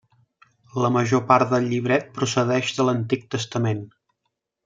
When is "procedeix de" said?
2.17-2.87